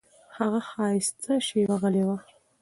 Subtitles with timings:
[0.37, 2.09] هغه ښایسته شېبه غلی و.